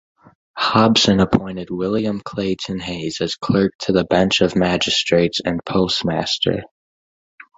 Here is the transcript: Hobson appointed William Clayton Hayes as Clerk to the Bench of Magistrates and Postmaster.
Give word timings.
Hobson 0.57 1.19
appointed 1.19 1.69
William 1.69 2.21
Clayton 2.21 2.79
Hayes 2.79 3.21
as 3.21 3.35
Clerk 3.35 3.73
to 3.81 3.91
the 3.91 4.03
Bench 4.03 4.41
of 4.41 4.55
Magistrates 4.55 5.39
and 5.45 5.63
Postmaster. 5.63 6.63